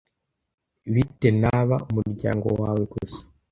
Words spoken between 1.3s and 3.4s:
naba umuryango wawe gusa